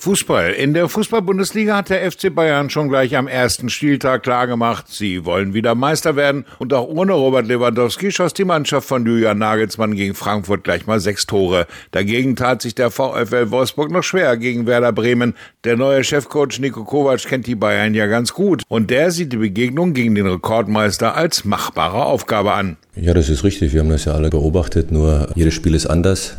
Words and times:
Fußball. 0.00 0.52
In 0.52 0.74
der 0.74 0.88
Fußball-Bundesliga 0.88 1.78
hat 1.78 1.90
der 1.90 2.08
FC 2.08 2.32
Bayern 2.32 2.70
schon 2.70 2.88
gleich 2.88 3.16
am 3.16 3.26
ersten 3.26 3.68
Spieltag 3.68 4.22
klargemacht, 4.22 4.86
sie 4.86 5.24
wollen 5.24 5.54
wieder 5.54 5.74
Meister 5.74 6.14
werden. 6.14 6.44
Und 6.60 6.72
auch 6.72 6.86
ohne 6.86 7.14
Robert 7.14 7.48
Lewandowski 7.48 8.12
schoss 8.12 8.32
die 8.32 8.44
Mannschaft 8.44 8.86
von 8.86 9.04
Julian 9.04 9.38
Nagelsmann 9.38 9.96
gegen 9.96 10.14
Frankfurt 10.14 10.62
gleich 10.62 10.86
mal 10.86 11.00
sechs 11.00 11.26
Tore. 11.26 11.66
Dagegen 11.90 12.36
tat 12.36 12.62
sich 12.62 12.76
der 12.76 12.92
VfL 12.92 13.50
Wolfsburg 13.50 13.90
noch 13.90 14.04
schwer 14.04 14.36
gegen 14.36 14.68
Werder 14.68 14.92
Bremen. 14.92 15.34
Der 15.64 15.76
neue 15.76 16.04
Chefcoach 16.04 16.60
Nico 16.60 16.84
Kovac 16.84 17.24
kennt 17.24 17.48
die 17.48 17.56
Bayern 17.56 17.92
ja 17.92 18.06
ganz 18.06 18.32
gut. 18.32 18.62
Und 18.68 18.90
der 18.90 19.10
sieht 19.10 19.32
die 19.32 19.38
Begegnung 19.38 19.94
gegen 19.94 20.14
den 20.14 20.28
Rekordmeister 20.28 21.16
als 21.16 21.44
machbare 21.44 22.06
Aufgabe 22.06 22.52
an. 22.52 22.76
Ja, 22.94 23.14
das 23.14 23.28
ist 23.28 23.42
richtig. 23.42 23.72
Wir 23.72 23.80
haben 23.80 23.90
das 23.90 24.04
ja 24.04 24.12
alle 24.12 24.30
beobachtet. 24.30 24.92
Nur 24.92 25.28
jedes 25.34 25.54
Spiel 25.54 25.74
ist 25.74 25.86
anders. 25.86 26.36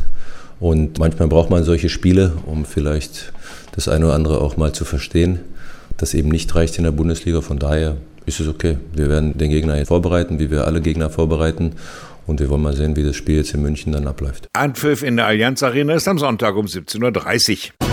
Und 0.60 0.98
manchmal 0.98 1.28
braucht 1.28 1.50
man 1.50 1.64
solche 1.64 1.88
Spiele, 1.88 2.34
um 2.46 2.64
vielleicht 2.64 3.32
das 3.72 3.88
eine 3.88 4.06
oder 4.06 4.14
andere 4.14 4.40
auch 4.40 4.56
mal 4.56 4.72
zu 4.72 4.84
verstehen, 4.84 5.40
das 5.96 6.14
eben 6.14 6.28
nicht 6.28 6.54
reicht 6.54 6.78
in 6.78 6.84
der 6.84 6.92
Bundesliga. 6.92 7.40
Von 7.40 7.58
daher 7.58 7.96
ist 8.26 8.40
es 8.40 8.48
okay. 8.48 8.76
Wir 8.94 9.08
werden 9.08 9.36
den 9.36 9.50
Gegner 9.50 9.84
vorbereiten, 9.86 10.38
wie 10.38 10.50
wir 10.50 10.66
alle 10.66 10.80
Gegner 10.80 11.10
vorbereiten. 11.10 11.72
Und 12.26 12.40
wir 12.40 12.48
wollen 12.48 12.62
mal 12.62 12.76
sehen, 12.76 12.94
wie 12.94 13.02
das 13.02 13.16
Spiel 13.16 13.36
jetzt 13.36 13.54
in 13.54 13.62
München 13.62 13.92
dann 13.92 14.06
abläuft. 14.06 14.48
Anpfiff 14.52 15.02
in 15.02 15.16
der 15.16 15.26
Allianz 15.26 15.62
Arena 15.62 15.94
ist 15.94 16.06
am 16.06 16.18
Sonntag 16.18 16.54
um 16.54 16.66
17.30 16.66 17.70
Uhr. 17.82 17.89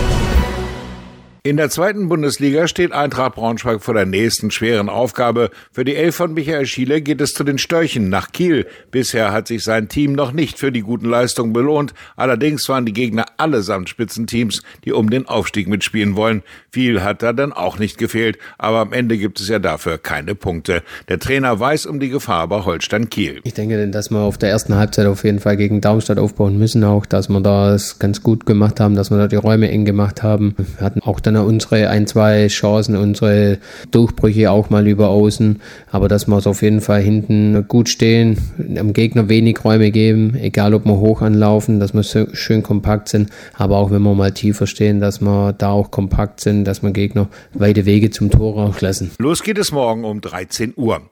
In 1.48 1.56
der 1.56 1.70
zweiten 1.70 2.10
Bundesliga 2.10 2.68
steht 2.68 2.92
Eintracht 2.92 3.36
Braunschweig 3.36 3.82
vor 3.82 3.94
der 3.94 4.04
nächsten 4.04 4.50
schweren 4.50 4.90
Aufgabe. 4.90 5.48
Für 5.72 5.82
die 5.82 5.96
Elf 5.96 6.14
von 6.14 6.34
Michael 6.34 6.66
Schiele 6.66 7.00
geht 7.00 7.22
es 7.22 7.32
zu 7.32 7.42
den 7.42 7.56
Störchen 7.56 8.10
nach 8.10 8.32
Kiel. 8.32 8.66
Bisher 8.90 9.32
hat 9.32 9.48
sich 9.48 9.64
sein 9.64 9.88
Team 9.88 10.12
noch 10.12 10.32
nicht 10.32 10.58
für 10.58 10.70
die 10.70 10.82
guten 10.82 11.08
Leistungen 11.08 11.54
belohnt. 11.54 11.94
Allerdings 12.16 12.68
waren 12.68 12.84
die 12.84 12.92
Gegner 12.92 13.24
allesamt 13.38 13.88
Spitzenteams, 13.88 14.60
die 14.84 14.92
um 14.92 15.08
den 15.08 15.26
Aufstieg 15.26 15.68
mitspielen 15.68 16.16
wollen. 16.16 16.42
Viel 16.70 17.02
hat 17.02 17.22
da 17.22 17.32
dann 17.32 17.54
auch 17.54 17.78
nicht 17.78 17.96
gefehlt, 17.96 18.36
aber 18.58 18.80
am 18.80 18.92
Ende 18.92 19.16
gibt 19.16 19.40
es 19.40 19.48
ja 19.48 19.58
dafür 19.58 19.96
keine 19.96 20.34
Punkte. 20.34 20.82
Der 21.08 21.18
Trainer 21.18 21.58
weiß 21.58 21.86
um 21.86 21.98
die 21.98 22.10
Gefahr 22.10 22.46
bei 22.48 22.66
Holstein 22.66 23.08
Kiel. 23.08 23.40
Ich 23.44 23.54
denke, 23.54 23.88
dass 23.88 24.10
wir 24.10 24.18
auf 24.18 24.36
der 24.36 24.50
ersten 24.50 24.74
Halbzeit 24.74 25.06
auf 25.06 25.24
jeden 25.24 25.38
Fall 25.38 25.56
gegen 25.56 25.80
Darmstadt 25.80 26.18
aufbauen 26.18 26.58
müssen, 26.58 26.84
auch 26.84 27.06
dass 27.06 27.30
wir 27.30 27.40
das 27.40 27.98
ganz 27.98 28.22
gut 28.22 28.44
gemacht 28.44 28.80
haben, 28.80 28.96
dass 28.96 29.10
wir 29.10 29.16
da 29.16 29.28
die 29.28 29.36
Räume 29.36 29.70
eng 29.70 29.86
gemacht 29.86 30.22
haben. 30.22 30.54
Wir 30.76 30.84
hatten 30.84 31.00
auch 31.00 31.20
dann 31.20 31.37
unsere 31.44 31.88
ein, 31.88 32.06
zwei 32.06 32.46
Chancen, 32.48 32.96
unsere 32.96 33.58
Durchbrüche 33.90 34.50
auch 34.50 34.70
mal 34.70 34.86
über 34.86 35.08
außen. 35.08 35.60
Aber 35.90 36.08
dass 36.08 36.26
wir 36.26 36.36
es 36.36 36.46
auf 36.46 36.62
jeden 36.62 36.80
Fall 36.80 37.00
hinten 37.00 37.66
gut 37.68 37.88
stehen, 37.88 38.38
am 38.78 38.92
Gegner 38.92 39.28
wenig 39.28 39.64
Räume 39.64 39.90
geben, 39.90 40.34
egal 40.40 40.74
ob 40.74 40.84
wir 40.84 40.98
hoch 40.98 41.22
anlaufen, 41.22 41.80
dass 41.80 41.94
wir 41.94 42.02
schön 42.32 42.62
kompakt 42.62 43.08
sind. 43.08 43.30
Aber 43.54 43.76
auch 43.76 43.90
wenn 43.90 44.02
wir 44.02 44.14
mal 44.14 44.32
tiefer 44.32 44.66
stehen, 44.66 45.00
dass 45.00 45.20
wir 45.20 45.52
da 45.52 45.70
auch 45.70 45.90
kompakt 45.90 46.40
sind, 46.40 46.64
dass 46.64 46.82
wir 46.82 46.90
Gegner 46.90 47.28
weite 47.54 47.86
Wege 47.86 48.10
zum 48.10 48.30
Tor 48.30 48.74
lassen. 48.80 49.10
Los 49.18 49.42
geht 49.42 49.58
es 49.58 49.72
morgen 49.72 50.04
um 50.04 50.20
13 50.20 50.74
Uhr. 50.76 51.02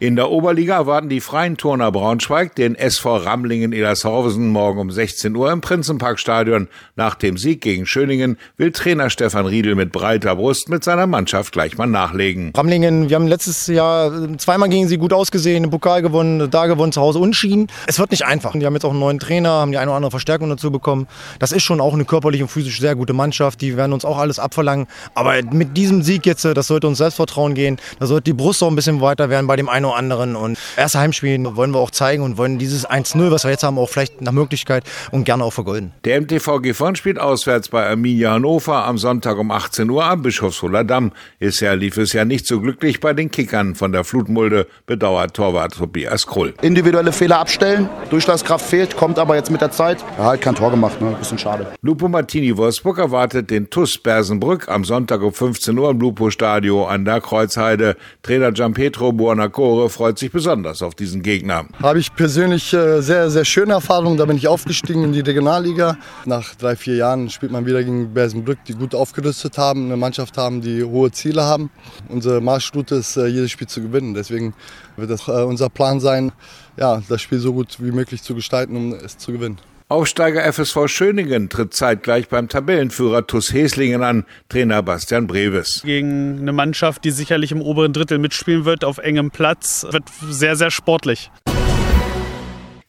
In 0.00 0.14
der 0.14 0.30
Oberliga 0.30 0.76
erwarten 0.76 1.08
die 1.08 1.20
Freien 1.20 1.56
Turner 1.56 1.90
Braunschweig 1.90 2.54
den 2.54 2.76
SV 2.76 3.16
Ramlingen 3.16 3.72
Elershausen 3.72 4.46
morgen 4.46 4.78
um 4.78 4.92
16 4.92 5.34
Uhr 5.34 5.50
im 5.50 5.60
Prinzenparkstadion. 5.60 6.68
Nach 6.94 7.16
dem 7.16 7.36
Sieg 7.36 7.62
gegen 7.62 7.84
Schöningen 7.84 8.38
will 8.56 8.70
Trainer 8.70 9.10
Stefan 9.10 9.46
Riedel 9.46 9.74
mit 9.74 9.90
breiter 9.90 10.36
Brust 10.36 10.68
mit 10.68 10.84
seiner 10.84 11.08
Mannschaft 11.08 11.52
gleich 11.52 11.78
mal 11.78 11.86
nachlegen. 11.86 12.52
Ramlingen, 12.56 13.08
wir 13.08 13.16
haben 13.16 13.26
letztes 13.26 13.66
Jahr 13.66 14.12
zweimal 14.38 14.68
gegen 14.68 14.86
sie 14.86 14.98
gut 14.98 15.12
ausgesehen, 15.12 15.64
den 15.64 15.70
Pokal 15.70 16.00
gewonnen, 16.00 16.48
da 16.48 16.66
gewonnen, 16.66 16.92
zu 16.92 17.00
Hause 17.00 17.18
unschieden. 17.18 17.66
Es 17.88 17.98
wird 17.98 18.12
nicht 18.12 18.24
einfach. 18.24 18.52
Die 18.52 18.64
haben 18.64 18.74
jetzt 18.74 18.84
auch 18.84 18.90
einen 18.90 19.00
neuen 19.00 19.18
Trainer, 19.18 19.50
haben 19.50 19.72
die 19.72 19.78
eine 19.78 19.90
oder 19.90 19.96
andere 19.96 20.12
Verstärkung 20.12 20.48
dazu 20.48 20.70
bekommen. 20.70 21.08
Das 21.40 21.50
ist 21.50 21.64
schon 21.64 21.80
auch 21.80 21.94
eine 21.94 22.04
körperlich 22.04 22.40
und 22.40 22.48
physisch 22.48 22.78
sehr 22.78 22.94
gute 22.94 23.14
Mannschaft. 23.14 23.60
Die 23.62 23.76
werden 23.76 23.92
uns 23.92 24.04
auch 24.04 24.18
alles 24.18 24.38
abverlangen. 24.38 24.86
Aber 25.16 25.42
mit 25.50 25.76
diesem 25.76 26.02
Sieg 26.02 26.24
jetzt, 26.24 26.44
das 26.44 26.68
sollte 26.68 26.86
uns 26.86 26.98
Selbstvertrauen 26.98 27.54
gehen. 27.54 27.78
Da 27.98 28.06
sollte 28.06 28.26
die 28.26 28.34
Brust 28.34 28.62
auch 28.62 28.68
ein 28.68 28.76
bisschen 28.76 29.00
weiter 29.00 29.28
werden 29.28 29.48
bei 29.48 29.56
dem 29.56 29.68
einen 29.68 29.87
oder 29.88 29.96
anderen. 29.96 30.36
Und 30.36 30.58
erste 30.76 30.98
Heimspiel 30.98 31.56
wollen 31.56 31.72
wir 31.72 31.78
auch 31.78 31.90
zeigen 31.90 32.22
und 32.22 32.38
wollen 32.38 32.58
dieses 32.58 32.88
1-0, 32.88 33.30
was 33.30 33.44
wir 33.44 33.50
jetzt 33.50 33.64
haben, 33.64 33.78
auch 33.78 33.88
vielleicht 33.88 34.20
nach 34.20 34.32
Möglichkeit 34.32 34.84
und 35.10 35.24
gerne 35.24 35.44
auch 35.44 35.52
vergolden. 35.52 35.92
Der 36.04 36.20
MTV 36.20 36.60
Gifhorn 36.62 36.96
spielt 36.96 37.18
auswärts 37.18 37.68
bei 37.68 37.88
Arminia 37.88 38.32
Hannover 38.32 38.84
am 38.84 38.98
Sonntag 38.98 39.38
um 39.38 39.50
18 39.50 39.90
Uhr 39.90 40.04
am 40.04 40.22
Bischofshofer 40.22 40.84
Damm. 40.84 41.12
Bisher 41.38 41.76
lief 41.76 41.96
es 41.96 42.12
ja 42.12 42.24
nicht 42.24 42.46
so 42.46 42.60
glücklich 42.60 43.00
bei 43.00 43.12
den 43.12 43.30
Kickern 43.30 43.74
von 43.74 43.92
der 43.92 44.04
Flutmulde, 44.04 44.66
bedauert 44.86 45.34
Torwart 45.34 45.74
Tobias 45.74 46.26
Krull. 46.26 46.54
Individuelle 46.62 47.12
Fehler 47.12 47.38
abstellen, 47.38 47.88
Durchschlagskraft 48.10 48.64
fehlt, 48.64 48.96
kommt 48.96 49.18
aber 49.18 49.36
jetzt 49.36 49.50
mit 49.50 49.60
der 49.60 49.70
Zeit. 49.70 50.04
Ja, 50.18 50.24
halt 50.24 50.40
kein 50.40 50.54
Tor 50.54 50.70
gemacht, 50.70 51.00
ne? 51.00 51.16
bisschen 51.18 51.38
schade. 51.38 51.66
Lupo 51.82 52.08
Martini 52.08 52.56
Wolfsburg 52.56 52.98
erwartet 52.98 53.50
den 53.50 53.70
TUS 53.70 53.98
Bersenbrück 53.98 54.68
am 54.68 54.84
Sonntag 54.84 55.22
um 55.22 55.32
15 55.32 55.76
Uhr 55.78 55.90
im 55.90 56.00
Lupo 56.00 56.30
Stadio 56.30 56.86
an 56.86 57.04
der 57.04 57.20
Kreuzheide. 57.20 57.96
Trainer 58.22 58.52
Gianpietro 58.52 59.12
Buonacore 59.12 59.77
freut 59.88 60.18
sich 60.18 60.32
besonders 60.32 60.82
auf 60.82 60.94
diesen 60.94 61.22
Gegner. 61.22 61.66
Habe 61.82 61.98
ich 61.98 62.14
persönlich 62.14 62.72
äh, 62.72 63.00
sehr, 63.00 63.30
sehr 63.30 63.44
schöne 63.44 63.74
Erfahrungen. 63.74 64.16
Da 64.16 64.24
bin 64.24 64.36
ich 64.36 64.48
aufgestiegen 64.48 65.04
in 65.04 65.12
die 65.12 65.20
Regionalliga. 65.20 65.96
Nach 66.24 66.54
drei, 66.54 66.74
vier 66.74 66.96
Jahren 66.96 67.30
spielt 67.30 67.52
man 67.52 67.66
wieder 67.66 67.84
gegen 67.84 68.12
Bersenbrück, 68.12 68.58
die 68.66 68.74
gut 68.74 68.94
aufgerüstet 68.94 69.58
haben, 69.58 69.86
eine 69.86 69.96
Mannschaft 69.96 70.36
haben, 70.36 70.60
die 70.60 70.82
hohe 70.82 71.10
Ziele 71.12 71.44
haben. 71.44 71.70
Unsere 72.08 72.40
Marschroute 72.40 72.96
ist, 72.96 73.16
äh, 73.16 73.26
jedes 73.26 73.50
Spiel 73.50 73.68
zu 73.68 73.80
gewinnen. 73.80 74.14
Deswegen 74.14 74.54
wird 74.96 75.10
das 75.10 75.28
äh, 75.28 75.42
unser 75.44 75.68
Plan 75.68 76.00
sein, 76.00 76.32
ja, 76.76 77.02
das 77.08 77.22
Spiel 77.22 77.38
so 77.38 77.52
gut 77.52 77.76
wie 77.80 77.92
möglich 77.92 78.22
zu 78.22 78.34
gestalten, 78.34 78.76
um 78.76 78.92
es 78.92 79.18
zu 79.18 79.32
gewinnen. 79.32 79.58
Aufsteiger 79.90 80.44
FSV 80.52 80.86
Schöningen 80.86 81.48
tritt 81.48 81.72
zeitgleich 81.72 82.28
beim 82.28 82.50
Tabellenführer 82.50 83.26
TuS 83.26 83.54
Heslingen 83.54 84.02
an, 84.02 84.26
Trainer 84.50 84.82
Bastian 84.82 85.26
Breves. 85.26 85.80
Gegen 85.82 86.40
eine 86.40 86.52
Mannschaft, 86.52 87.04
die 87.04 87.10
sicherlich 87.10 87.52
im 87.52 87.62
oberen 87.62 87.94
Drittel 87.94 88.18
mitspielen 88.18 88.66
wird, 88.66 88.84
auf 88.84 88.98
engem 88.98 89.30
Platz, 89.30 89.86
wird 89.90 90.04
sehr, 90.28 90.56
sehr 90.56 90.70
sportlich. 90.70 91.30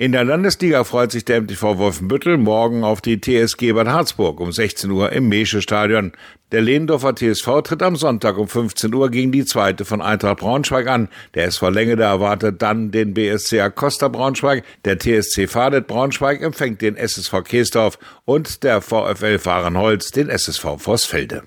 In 0.02 0.14
der 0.14 0.24
Landesliga 0.24 0.86
freut 0.86 1.12
sich 1.12 1.26
der 1.26 1.42
MTV 1.42 1.78
Wolfenbüttel 1.78 2.38
morgen 2.38 2.86
auf 2.86 3.02
die 3.02 3.20
TSG 3.20 3.74
Bad 3.74 3.90
Harzburg 3.90 4.40
um 4.40 4.50
16 4.50 4.90
Uhr 4.92 5.12
im 5.12 5.28
Mesche-Stadion. 5.28 6.14
Der 6.54 6.62
Lehndorfer 6.62 7.16
TSV 7.16 7.64
tritt 7.66 7.84
am 7.84 7.98
Sonntag 7.98 8.38
um 8.38 8.48
15 8.48 8.94
Uhr 8.94 9.10
gegen 9.10 9.34
die 9.34 9.44
zweite 9.44 9.84
von 9.84 10.02
Eintracht 10.02 10.38
Braunschweig 10.38 10.88
an. 10.88 11.10
Der 11.34 11.48
SV 11.48 11.70
Längede 11.72 12.04
erwartet 12.04 12.62
dann 12.62 12.92
den 12.92 13.14
BSC 13.14 13.60
Acosta 13.60 14.08
Braunschweig. 14.08 14.64
Der 14.86 14.98
TSC 14.98 15.50
Fadet 15.50 15.88
Braunschweig 15.88 16.42
empfängt 16.42 16.82
den 16.82 16.96
SSV 16.96 17.44
Keesdorf 17.44 18.00
und 18.24 18.64
der 18.64 18.80
VfL 18.80 19.38
Fahrenholz 19.38 20.12
den 20.12 20.30
SSV 20.30 20.78
Vossfelde. 20.78 21.44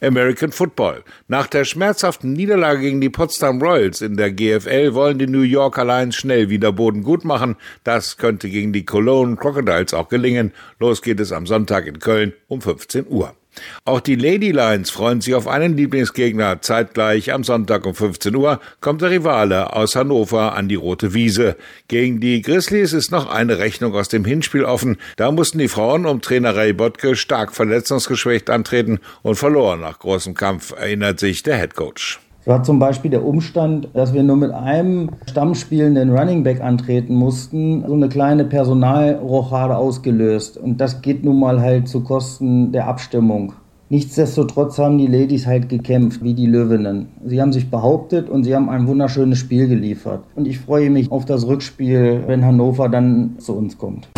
American 0.00 0.52
Football. 0.52 1.04
Nach 1.28 1.46
der 1.46 1.64
schmerzhaften 1.64 2.32
Niederlage 2.32 2.80
gegen 2.80 3.00
die 3.00 3.10
Potsdam 3.10 3.60
Royals 3.62 4.00
in 4.00 4.16
der 4.16 4.32
GFL 4.32 4.94
wollen 4.94 5.18
die 5.18 5.26
New 5.26 5.42
Yorker 5.42 5.84
Lions 5.84 6.16
schnell 6.16 6.50
wieder 6.50 6.72
Boden 6.72 7.02
gut 7.02 7.24
machen. 7.24 7.56
Das 7.84 8.16
könnte 8.16 8.48
gegen 8.48 8.72
die 8.72 8.84
Cologne 8.84 9.36
Crocodiles 9.36 9.94
auch 9.94 10.08
gelingen. 10.08 10.52
Los 10.78 11.02
geht 11.02 11.20
es 11.20 11.32
am 11.32 11.46
Sonntag 11.46 11.86
in 11.86 11.98
Köln 11.98 12.32
um 12.48 12.60
15 12.60 13.06
Uhr. 13.08 13.34
Auch 13.84 14.00
die 14.00 14.16
Lady 14.16 14.50
Lions 14.50 14.90
freuen 14.90 15.20
sich 15.20 15.34
auf 15.34 15.48
einen 15.48 15.76
Lieblingsgegner. 15.76 16.60
Zeitgleich 16.62 17.32
am 17.32 17.44
Sonntag 17.44 17.86
um 17.86 17.94
15 17.94 18.34
Uhr 18.34 18.60
kommt 18.80 19.02
der 19.02 19.10
Rivale 19.10 19.72
aus 19.72 19.96
Hannover 19.96 20.54
an 20.54 20.68
die 20.68 20.74
Rote 20.74 21.14
Wiese. 21.14 21.56
Gegen 21.88 22.20
die 22.20 22.42
Grizzlies 22.42 22.92
ist 22.92 23.10
noch 23.10 23.28
eine 23.28 23.58
Rechnung 23.58 23.94
aus 23.94 24.08
dem 24.08 24.24
Hinspiel 24.24 24.64
offen. 24.64 24.96
Da 25.16 25.30
mussten 25.30 25.58
die 25.58 25.68
Frauen 25.68 26.06
um 26.06 26.20
Trainer 26.20 26.56
Ray 26.56 26.72
Bottke 26.72 27.16
stark 27.16 27.54
verletzungsgeschwächt 27.54 28.50
antreten 28.50 28.98
und 29.22 29.36
verloren 29.36 29.80
nach 29.80 29.98
großem 29.98 30.34
Kampf, 30.34 30.72
erinnert 30.72 31.20
sich 31.20 31.42
der 31.42 31.56
Headcoach. 31.56 32.25
Hat 32.46 32.64
zum 32.64 32.78
Beispiel 32.78 33.10
der 33.10 33.24
Umstand, 33.24 33.88
dass 33.92 34.14
wir 34.14 34.22
nur 34.22 34.36
mit 34.36 34.52
einem 34.52 35.10
stammspielenden 35.28 36.16
Running 36.16 36.44
Back 36.44 36.60
antreten 36.60 37.14
mussten, 37.14 37.84
so 37.84 37.94
eine 37.94 38.08
kleine 38.08 38.44
Personalrochade 38.44 39.76
ausgelöst. 39.76 40.56
Und 40.56 40.80
das 40.80 41.02
geht 41.02 41.24
nun 41.24 41.40
mal 41.40 41.60
halt 41.60 41.88
zu 41.88 42.02
Kosten 42.02 42.70
der 42.70 42.86
Abstimmung. 42.86 43.54
Nichtsdestotrotz 43.88 44.78
haben 44.78 44.98
die 44.98 45.06
Ladies 45.06 45.46
halt 45.46 45.68
gekämpft, 45.68 46.22
wie 46.22 46.34
die 46.34 46.46
Löwinnen. 46.46 47.08
Sie 47.24 47.40
haben 47.40 47.52
sich 47.52 47.70
behauptet 47.70 48.28
und 48.28 48.44
sie 48.44 48.54
haben 48.54 48.68
ein 48.68 48.86
wunderschönes 48.86 49.38
Spiel 49.38 49.68
geliefert. 49.68 50.22
Und 50.34 50.46
ich 50.46 50.58
freue 50.58 50.90
mich 50.90 51.10
auf 51.10 51.24
das 51.24 51.46
Rückspiel, 51.46 52.24
wenn 52.26 52.44
Hannover 52.44 52.88
dann 52.88 53.36
zu 53.38 53.56
uns 53.56 53.76
kommt. 53.78 54.08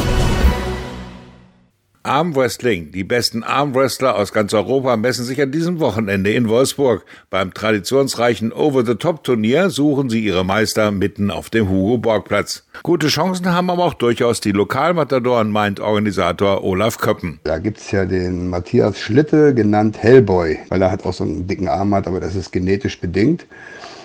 Armwrestling. 2.08 2.90
Die 2.90 3.04
besten 3.04 3.42
Armwrestler 3.42 4.16
aus 4.16 4.32
ganz 4.32 4.54
Europa 4.54 4.96
messen 4.96 5.26
sich 5.26 5.42
an 5.42 5.52
diesem 5.52 5.78
Wochenende 5.78 6.32
in 6.32 6.48
Wolfsburg. 6.48 7.04
Beim 7.28 7.52
traditionsreichen 7.52 8.50
Over-the-Top-Turnier 8.50 9.68
suchen 9.68 10.08
sie 10.08 10.24
ihre 10.24 10.42
Meister 10.42 10.90
mitten 10.90 11.30
auf 11.30 11.50
dem 11.50 11.68
Hugo-Borg-Platz. 11.68 12.64
Gute 12.82 13.08
Chancen 13.08 13.52
haben 13.52 13.68
aber 13.68 13.84
auch 13.84 13.92
durchaus 13.92 14.40
die 14.40 14.52
Lokalmatadoren, 14.52 15.50
meint 15.50 15.80
Organisator 15.80 16.64
Olaf 16.64 16.96
Köppen. 16.96 17.40
Da 17.44 17.58
gibt's 17.58 17.90
ja 17.90 18.06
den 18.06 18.48
Matthias 18.48 18.98
Schlitte, 18.98 19.52
genannt 19.52 19.98
Hellboy, 20.02 20.58
weil 20.70 20.80
er 20.80 20.90
hat 20.90 21.04
auch 21.04 21.12
so 21.12 21.24
einen 21.24 21.46
dicken 21.46 21.68
Arm 21.68 21.94
hat, 21.94 22.06
aber 22.06 22.20
das 22.20 22.34
ist 22.34 22.52
genetisch 22.52 22.98
bedingt. 22.98 23.44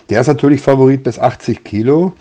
Der 0.09 0.19
ist 0.19 0.27
natürlich 0.27 0.59
Favorit 0.59 1.03
bis 1.03 1.19
80 1.19 1.63
Kilo. 1.63 2.11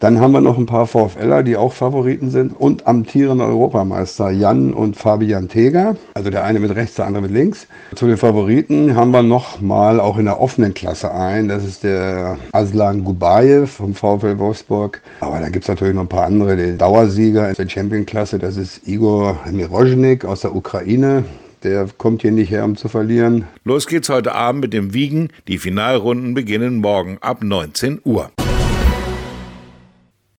Dann 0.00 0.18
haben 0.18 0.32
wir 0.32 0.40
noch 0.40 0.56
ein 0.56 0.64
paar 0.64 0.86
VfLer, 0.86 1.42
die 1.42 1.58
auch 1.58 1.74
Favoriten 1.74 2.30
sind 2.30 2.58
und 2.58 2.86
amtierende 2.86 3.44
Europameister 3.44 4.30
Jan 4.30 4.72
und 4.72 4.96
Fabian 4.96 5.48
Teger. 5.48 5.94
Also 6.14 6.30
der 6.30 6.44
eine 6.44 6.58
mit 6.58 6.74
rechts, 6.74 6.94
der 6.96 7.06
andere 7.06 7.24
mit 7.24 7.32
links. 7.32 7.66
Zu 7.94 8.06
den 8.06 8.16
Favoriten 8.16 8.96
haben 8.96 9.10
wir 9.10 9.22
noch 9.22 9.60
mal 9.60 10.00
auch 10.00 10.16
in 10.16 10.24
der 10.24 10.40
offenen 10.40 10.72
Klasse 10.72 11.12
ein. 11.12 11.48
Das 11.48 11.66
ist 11.66 11.84
der 11.84 12.38
Aslan 12.52 13.04
Gubayev 13.04 13.72
vom 13.72 13.94
VfL 13.94 14.38
Wolfsburg. 14.38 15.02
Aber 15.20 15.38
da 15.38 15.50
gibt 15.50 15.66
es 15.66 15.68
natürlich 15.68 15.94
noch 15.94 16.02
ein 16.02 16.08
paar 16.08 16.24
andere. 16.24 16.56
Den 16.56 16.78
Dauersieger 16.78 17.50
in 17.50 17.54
der 17.54 17.68
Champion-Klasse, 17.68 18.38
das 18.38 18.56
ist 18.56 18.88
Igor 18.88 19.38
Mirozhnik 19.52 20.24
aus 20.24 20.40
der 20.40 20.56
Ukraine. 20.56 21.24
Der 21.62 21.86
kommt 21.98 22.22
hier 22.22 22.32
nicht 22.32 22.50
her, 22.50 22.64
um 22.64 22.74
zu 22.74 22.88
verlieren. 22.88 23.44
Los 23.64 23.86
geht's 23.86 24.08
heute 24.08 24.34
Abend 24.34 24.62
mit 24.62 24.72
dem 24.72 24.94
Wiegen. 24.94 25.28
Die 25.46 25.58
Finalrunden 25.58 26.32
beginnen 26.32 26.78
morgen 26.78 27.18
ab 27.20 27.44
19 27.44 28.00
Uhr. 28.02 28.30